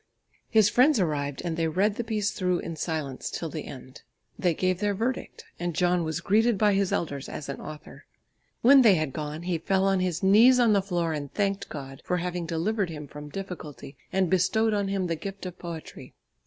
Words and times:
His 0.49 0.67
friends 0.67 0.99
arrived 0.99 1.43
and 1.45 1.55
he 1.55 1.67
read 1.67 1.93
the 1.95 2.03
piece 2.03 2.31
through 2.31 2.57
in 2.57 2.75
silence 2.75 3.29
till 3.29 3.49
the 3.49 3.65
end. 3.65 4.01
They 4.39 4.55
gave 4.55 4.79
their 4.79 4.95
verdict, 4.95 5.45
and 5.59 5.75
John 5.75 6.03
was 6.03 6.21
greeted 6.21 6.57
by 6.57 6.73
his 6.73 6.91
elders 6.91 7.29
as 7.29 7.47
an 7.49 7.61
author. 7.61 8.05
When 8.63 8.81
they 8.81 8.95
had 8.95 9.13
gone, 9.13 9.43
he 9.43 9.59
fell 9.59 9.85
on 9.85 9.99
his 9.99 10.23
knees 10.23 10.57
on 10.59 10.73
the 10.73 10.81
floor, 10.81 11.13
and 11.13 11.31
thanked 11.31 11.69
God 11.69 12.01
for 12.03 12.17
having 12.17 12.47
delivered 12.47 12.89
him 12.89 13.07
from 13.07 13.29
difficulty 13.29 13.95
and 14.11 14.27
bestowed 14.27 14.73
on 14.73 14.87
him 14.87 15.05
the 15.05 15.15
gift 15.15 15.45
of 15.45 15.59
poetry. 15.59 16.15